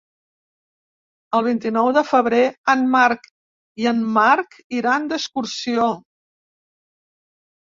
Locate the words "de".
1.97-2.01